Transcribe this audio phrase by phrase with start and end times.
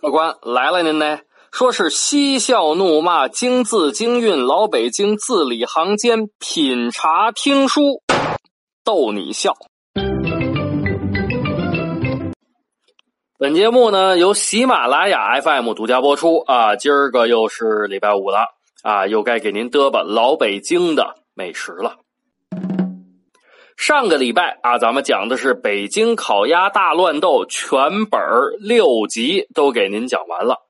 [0.00, 1.18] 客官来了，您呢？
[1.50, 8.02] 说是嬉笑怒骂，京字京韵，老北京字里行间，品茶听书，
[8.84, 9.54] 逗你笑。
[13.38, 18.46] 本节目呢由喜马拉雅 FM 独家播出啊，今儿个又是礼拜五了
[18.82, 21.98] 啊，又该给您嘚吧老北京的美食了。
[23.76, 28.20] 上个礼拜啊，咱们讲的是北京烤鸭大乱斗全本
[28.60, 30.68] 六集，都给您讲完了。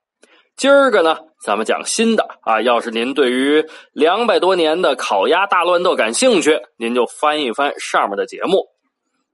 [0.57, 2.63] 今儿个呢，咱们讲新的啊。
[2.63, 8.69] 要是您对于两百多年的烤鸭大乱斗感兴趣，您就翻一翻上面的节目。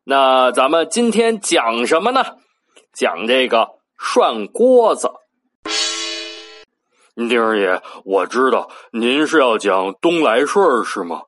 [0.05, 2.25] 那咱们今天讲什么呢？
[2.93, 5.11] 讲这个涮锅子。
[7.27, 11.23] 丁儿爷，我知道您是要讲东来顺是吗？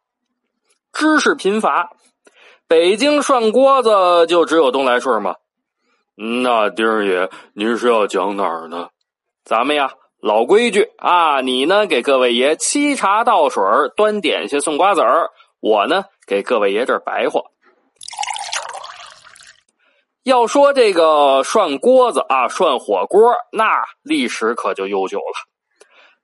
[0.93, 1.91] 知识贫乏，
[2.69, 5.35] 北京涮锅子就只有东来顺吗？
[6.15, 8.91] 那丁儿爷，您是要讲哪儿呢？
[9.45, 13.63] 咱们呀，老规矩啊，你呢给各位爷沏茶倒水
[13.97, 17.41] 端点心送瓜子儿，我呢给各位爷这儿白话。
[20.23, 25.50] 要说这个涮锅子啊，涮火锅，那历史可就悠久了。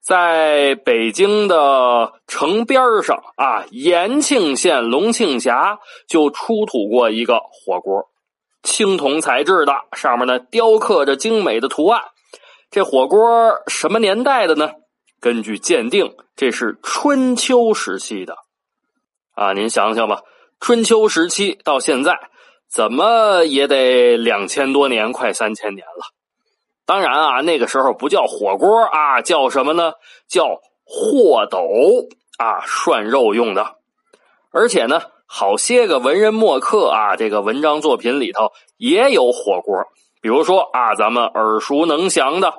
[0.06, 8.04] 在北京的城边上啊，延庆县龙庆峡就出土过一个火锅，
[8.62, 12.02] 青铜材质的，上面呢雕刻着精美的图案。
[12.70, 14.70] 这火锅什么年代的呢？
[15.20, 18.36] 根据鉴定，这是春秋时期的。
[19.34, 20.22] 啊，您想想吧，
[20.60, 22.16] 春秋时期到现在，
[22.70, 26.15] 怎么也得两千多年，快三千年了。
[26.86, 29.92] 当然啊，那个时候不叫火锅啊，叫什么呢？
[30.28, 31.58] 叫货斗
[32.38, 33.74] 啊，涮肉用的。
[34.52, 39.84] 而且呢，好些个文人墨客啊，这个文章作品里头也有火锅。
[40.22, 42.54] 比如说啊，咱们耳熟能详的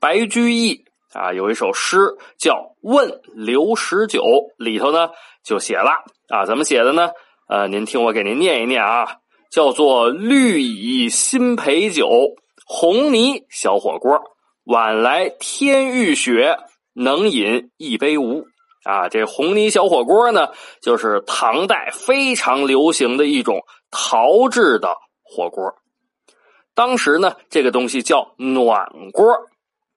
[0.00, 1.98] 白居易啊，有一首诗
[2.38, 4.22] 叫《问刘十九》，
[4.56, 5.10] 里头呢
[5.44, 5.90] 就写了
[6.28, 7.10] 啊，怎么写的呢？
[7.48, 9.16] 呃，您听我给您念一念啊，
[9.50, 12.08] 叫做“绿蚁新醅酒，
[12.66, 14.22] 红泥小火锅，
[14.64, 16.58] 晚来天欲雪，
[16.94, 18.46] 能饮一杯无”。
[18.84, 20.48] 啊，这红泥小火锅呢，
[20.80, 23.60] 就是唐代非常流行的一种
[23.92, 25.76] 陶制的火锅。
[26.74, 29.24] 当时呢，这个东西叫暖锅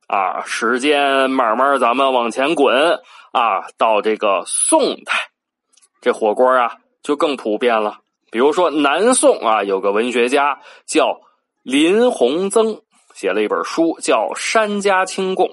[0.08, 0.44] 啊。
[0.46, 3.00] 时间慢慢咱们往前滚
[3.31, 5.14] 啊，到这个宋代，
[6.00, 8.02] 这火锅啊就更普遍了。
[8.30, 11.22] 比如说南宋啊，有个文学家叫
[11.66, 12.80] 林鸿增，
[13.16, 15.48] 写了一本书叫《山家清供》，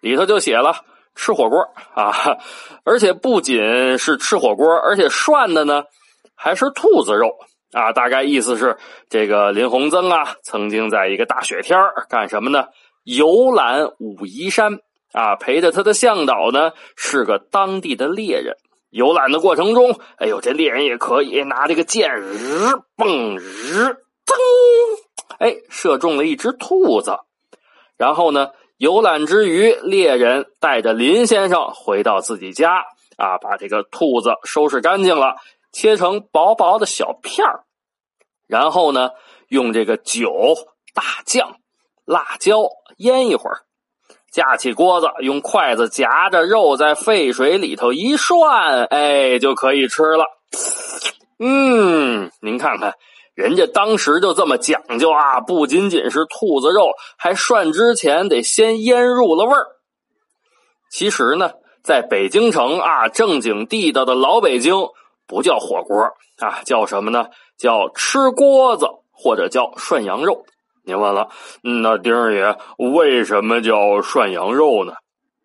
[0.00, 0.76] 里头就写了
[1.14, 1.60] 吃火锅
[1.94, 2.38] 啊，
[2.84, 5.84] 而且不仅是吃火锅，而且涮的呢
[6.34, 7.36] 还是兔子肉。
[7.72, 8.78] 啊，大概意思是
[9.10, 12.68] 这个林鸿增啊，曾经在一个大雪天干什么呢？
[13.04, 14.78] 游览武夷山
[15.12, 18.56] 啊，陪着他的向导呢是个当地的猎人。
[18.88, 24.34] 游览的过程中，哎呦，这猎人也可以拿这个剑日蹦日噌，
[25.38, 27.18] 哎，射中了一只兔子。
[27.96, 32.84] 然后呢，游览之余，猎人带着林先生回到自己家
[33.16, 35.36] 啊，把这个兔子收拾干净了。
[35.74, 37.64] 切成薄薄的小片儿，
[38.46, 39.12] 然后呢，
[39.48, 40.54] 用这个酒、
[40.92, 41.56] 大酱、
[42.04, 42.68] 辣椒
[42.98, 43.62] 腌一会儿，
[44.30, 50.26] 架起锅子，用筷子夹着肉在沸水里头一涮，哎，就可以吃了。
[51.38, 52.94] 嗯，您看看，
[53.34, 59.66] 人家当时就这么讲究啊，不仅仅是兔子肉，还涮之前得先腌入了味儿。
[60.90, 64.74] 其实呢，在北京城啊，正经地道的老北京。
[65.24, 66.02] 不叫火锅
[66.40, 67.28] 啊，叫什么呢？
[67.56, 70.44] 叫吃锅子或者叫涮羊肉。
[70.84, 71.28] 您问了，
[71.62, 74.92] 那丁儿爷为什么叫涮羊肉呢？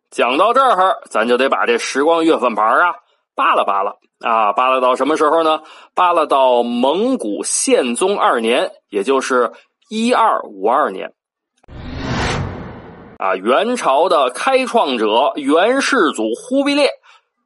[0.10, 2.96] 讲到这儿，咱就得把这时光月份牌啊
[3.38, 5.62] 扒拉扒拉啊，扒拉到什么时候呢？
[5.94, 9.52] 扒拉到蒙古宪宗二年，也就是
[9.90, 11.14] 一二五二年
[13.20, 13.36] 啊。
[13.36, 16.90] 元朝的开创者元世祖忽必烈。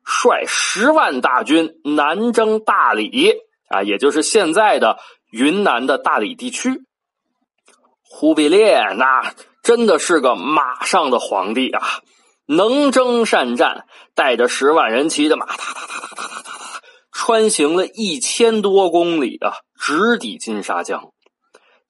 [0.04, 3.36] 率十万大军南征大理
[3.70, 4.98] 啊，也就是现在的
[5.30, 6.82] 云南的大理地区。
[8.04, 11.82] 忽必烈那真的是个马上的皇帝啊，
[12.52, 16.52] 能征善战，带着十万人骑着马，哒哒哒哒哒哒哒，
[17.14, 21.12] 穿行了一千多公里啊，直抵金沙江。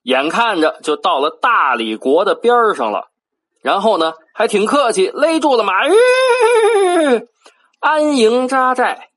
[0.04, 3.08] 眼看着就到了大理国的边上了，
[3.64, 5.74] 然后呢，还挺客气，勒住了马。
[7.80, 9.10] 安营扎寨，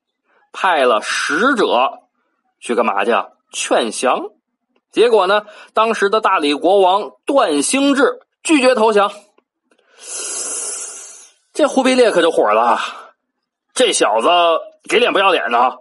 [0.51, 1.91] 派了使者
[2.59, 3.11] 去干嘛去？
[3.51, 4.31] 劝降。
[4.91, 5.45] 结果呢，
[5.75, 9.11] 当时的大理国王段兴志拒绝投降。
[11.55, 12.77] 这忽必烈可就火了，
[13.73, 14.27] 这小子
[14.89, 15.77] 给脸不要脸的啊！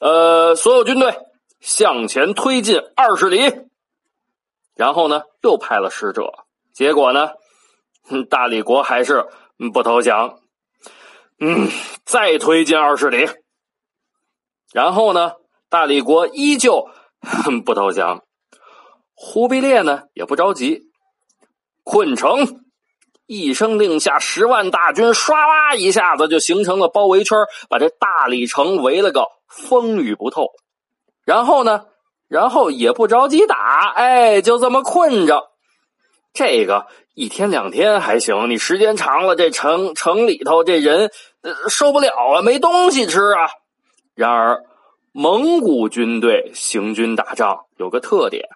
[0.00, 1.14] 呃，所有军队
[1.60, 3.68] 向前推进二十里，
[4.74, 6.32] 然后呢，又派了使者。
[6.72, 7.32] 结果呢，
[8.30, 9.26] 大理国还是
[9.74, 10.38] 不投降。
[11.38, 11.68] 嗯，
[12.06, 13.28] 再推进二十里，
[14.72, 15.32] 然后呢，
[15.68, 16.88] 大理国依旧
[17.66, 18.24] 不投降。
[19.12, 20.90] 忽必烈呢也不着急，
[21.84, 22.61] 困城。
[23.26, 27.38] 一声令下，十万大军唰啦一下子就形成了包围圈，
[27.70, 30.48] 把这大理城围了个风雨不透。
[31.24, 31.86] 然后呢，
[32.28, 35.50] 然后也不着急打，哎，就这么困着。
[36.34, 41.10] 这个一天两天还行，你时间长了，这城城里头这人
[41.68, 43.48] 受不了啊，没东西吃啊。
[44.14, 44.64] 然而，
[45.12, 48.48] 蒙古军队行军打仗有个特点，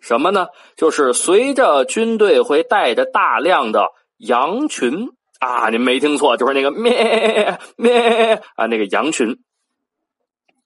[0.00, 0.48] 什么呢？
[0.76, 3.90] 就是随着军队会带着大量的。
[4.18, 9.38] 羊群啊，您没听错，就是那个咩 咩啊，那个羊群。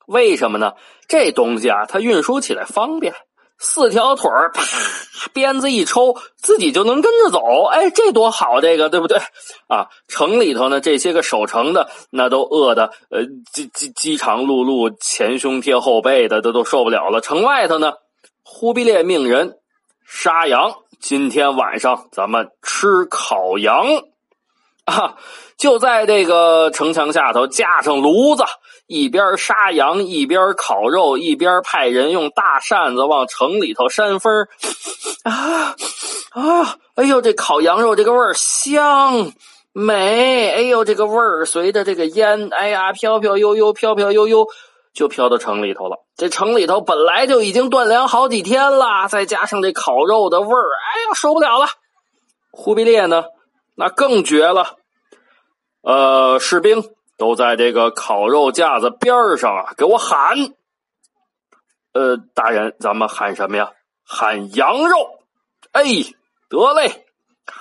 [0.06, 0.75] 为什么呢？
[1.08, 3.14] 这东西啊，它运输起来方便，
[3.58, 4.62] 四条腿儿，啪，
[5.32, 7.64] 鞭子一抽，自己就能跟着走。
[7.67, 9.19] 哎，这多好，这个对不对？
[9.69, 17.20] 啊，城里头呢，这些个守城的，那都饿的呃，饥饥饥肠辘辘，前胸贴后背的，都都受不了了。
[17.20, 17.94] 城外头呢，
[18.43, 19.58] 忽必烈命人
[20.05, 20.75] 杀羊。
[21.00, 23.87] 今天晚上咱们吃烤羊
[24.85, 25.17] 啊！
[25.56, 28.44] 就在这个城墙下头架上炉子，
[28.87, 34.47] 一边杀羊，一边烤肉，一边派人用大扇子往城里头扇风
[35.25, 35.75] 啊
[36.32, 36.76] 啊！
[36.97, 39.32] 哎呦，这烤羊肉这个味儿香
[39.73, 40.50] 美！
[40.50, 44.47] 哎呦，这个味儿随着这个烟，哎呀，飘飘悠悠，飘飘悠悠。
[45.00, 46.05] 就飘到城里头了。
[46.14, 51.67] 这城里头本来就已经断粮好几天了，再加上这烤肉的味儿，哎呀，受不了了。
[52.50, 53.25] 忽必烈呢，
[53.76, 54.76] 那更绝了。
[55.81, 56.85] 呃，士兵
[57.17, 60.37] 都在这个烤肉架子边上啊，给我喊。
[61.94, 63.73] 呃，大人，咱们喊什么呀？
[64.05, 65.19] 喊羊肉。
[65.73, 65.82] 哎，
[66.50, 67.06] 得嘞。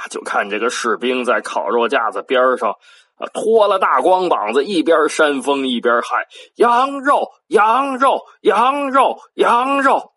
[0.09, 2.75] 就看这个士兵在烤肉架子边上。
[3.19, 6.23] 啊，脱了大光膀子，一边扇风一边喊
[6.55, 10.11] ：“羊肉，羊肉，羊肉，羊肉！”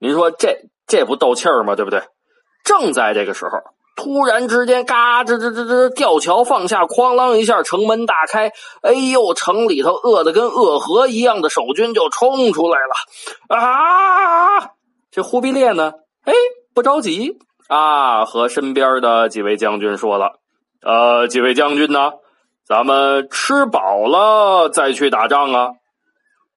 [0.00, 0.56] 您说这
[0.86, 1.76] 这不斗气儿吗？
[1.76, 2.02] 对不对？
[2.64, 3.50] 正在这个时候，
[3.94, 8.52] 突然之间，嘎吱吱吱吱，吊桥放下，哐啷一下，城门大开。
[8.80, 13.58] 哎呦，城里头饿的跟饿河一样的守军就冲出来了！
[13.60, 14.70] 啊！
[15.10, 15.92] 这忽必烈呢？
[16.24, 16.32] 哎，
[16.74, 17.38] 不着急
[17.68, 20.40] 啊，和身边的几位将军说了。
[20.84, 22.12] 呃，几位将军呢？
[22.66, 25.68] 咱们吃饱了再去打仗啊！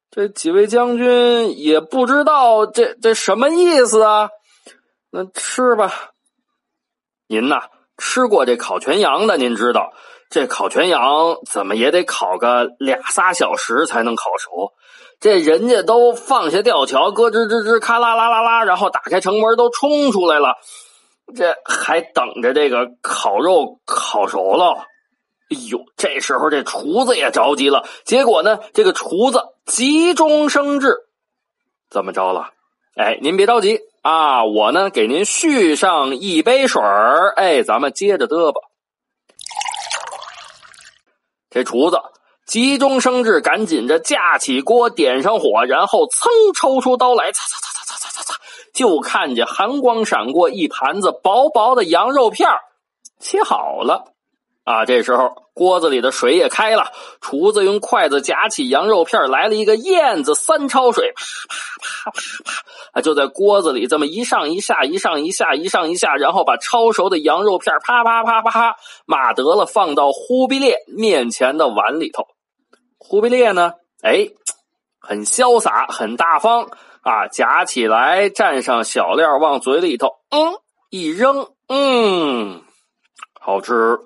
[0.10, 4.30] 这几位将军也不知道这这什么意思啊？
[5.12, 5.92] 那吃吧。
[7.28, 7.64] 您呐，
[7.98, 9.92] 吃过这烤全羊的，您知道
[10.30, 14.72] 这烤全羊怎么也得烤个俩仨小时才能烤熟。
[15.20, 20.56] 这人家都放下吊桥，咯吱吱吱，咔啦啦啦啦，然后打开城门都冲出来了。
[21.36, 24.86] 这还等着这个烤肉烤熟了。
[25.50, 27.88] 哎呦，这时候这厨子也着急了。
[28.04, 30.96] 结果呢，这个厨子急中生智，
[31.90, 32.52] 怎么着了？
[32.96, 37.34] 哎，您别着急啊，我呢给您续上一杯水儿。
[37.36, 38.60] 哎，咱们接着嘚吧。
[41.50, 42.02] 这厨子
[42.46, 47.67] 急中生智，赶紧着架起锅，点上火，然后噌抽出刀来，擦擦擦。
[48.74, 52.50] 就看见寒光闪过，一盘子薄薄的羊肉片
[53.20, 54.14] 切好了。
[54.64, 56.92] 啊，这时候锅子里的水也开了，
[57.22, 59.56] 厨子用筷子夹起羊肉片来了。
[59.56, 68.76] 一个燕子三焯水，啪啪啪啪啪，啊，就在锅子里这么一上一下，一上一下，一上一下，然后把焯熟的羊肉片啪啪啪啪
[69.06, 72.28] 码得了，放到忽必烈面前的碗里头。
[72.98, 74.28] 忽必烈呢，哎，
[75.00, 76.72] 很潇洒，很大方。
[77.08, 80.60] 啊，夹起来，蘸上小料，往嘴里头，嗯，
[80.90, 82.64] 一扔，嗯，
[83.40, 84.00] 好吃，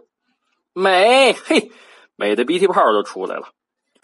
[0.71, 1.71] 美，嘿，
[2.15, 3.49] 美的鼻涕泡都出来了。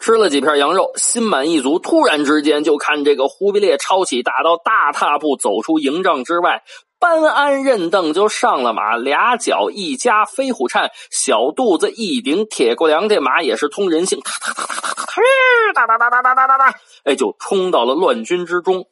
[0.00, 1.78] 吃了几片羊肉，心满意足。
[1.78, 6.64] 突然之间，就看这个忽必烈抄起大刀，大踏步走出营帐之外，
[7.00, 16.74] 搬鞍认凳就上了马，俩脚一夹飞虎颤，小肚子一顶铁骨梁，这马也是通人性，哒哒哒哒哒哒，哒哒哒哒哒哒哒哒。
[17.04, 18.86] 哎，就冲到了乱军之中。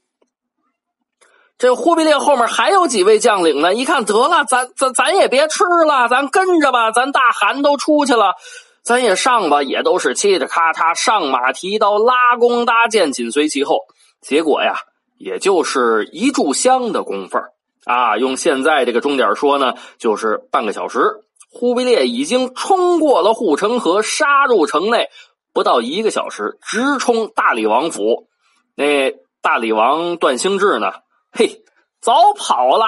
[1.58, 3.74] 这忽必烈后面还有几位将领呢？
[3.74, 6.92] 一看得了，咱咱咱也别吃了，咱跟着吧。
[6.92, 8.34] 咱大汗都出去了，
[8.82, 13.78] 咱也上吧，也都是嘁哩咔嚓上马提刀拉弓搭箭紧随其后。
[14.20, 14.76] 结果呀，
[15.18, 17.38] 也就是一炷香的功夫
[17.86, 18.18] 啊。
[18.18, 21.22] 用现在这个钟点说呢，就是半个小时。
[21.48, 25.08] 忽必烈已经冲过了护城河，杀入城内，
[25.54, 28.28] 不到一个小时，直冲大理王府。
[28.74, 30.92] 那大理王段兴志呢？
[31.32, 31.62] 嘿，
[32.02, 32.84] 早跑了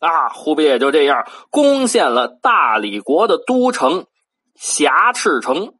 [0.00, 0.28] 啊！
[0.28, 4.06] 忽必烈就这样攻陷了大理国的都城
[4.54, 5.74] 霞赤城，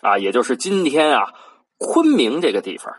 [0.00, 1.32] 啊，也就是今天啊
[1.78, 2.94] 昆明这个地方。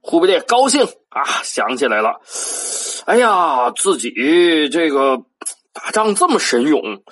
[0.00, 2.20] 忽必烈高兴啊，想起来了，
[3.06, 4.10] 哎呀，自己
[4.70, 5.24] 这个。
[5.72, 7.04] 打仗这么神勇，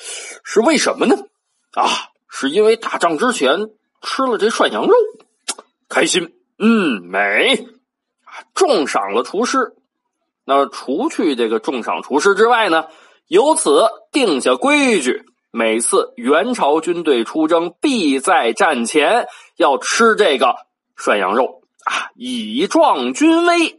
[0.43, 1.17] 是为什么呢？
[1.75, 1.87] 啊，
[2.29, 3.71] 是因为打仗之前
[4.03, 4.95] 吃了这涮羊肉，
[5.89, 6.35] 开心。
[6.59, 7.69] 嗯，美。
[8.55, 9.75] 重赏了厨师。
[10.45, 12.87] 那除去这个重赏厨师之外呢，
[13.29, 20.57] 由此定下规矩：每次元朝军队出征，必在战前要吃这个
[20.97, 23.79] 涮羊肉啊，以壮军威。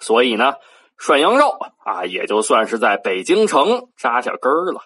[0.00, 0.54] 所以呢。
[0.98, 4.82] 涮羊肉啊，也就算是在北京城扎下根了。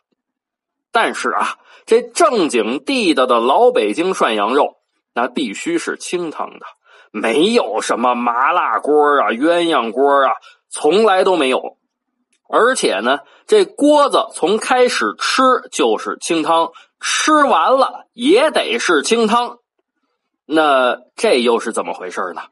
[0.92, 4.76] 但是啊，这正经地道的老北京涮羊肉，
[5.14, 6.66] 那必须是清汤的，
[7.10, 10.32] 没有什么麻辣锅啊、鸳鸯锅啊，
[10.68, 11.78] 从来都没有。
[12.46, 19.56] 而且呢，这锅子从开始吃就是清汤，吃完了也得是清汤。
[20.44, 22.42] 那这又是怎么回事呢？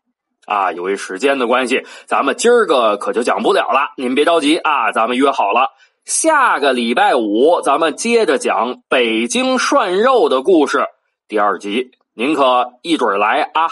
[0.50, 3.92] 啊，由于时间的关系，咱们今儿个可就讲不了了。
[3.96, 5.68] 您别着急啊，咱们约好了，
[6.04, 10.86] 下个礼拜五咱们接着讲北京涮肉的故事
[11.28, 13.70] 第二集，您可一准来啊。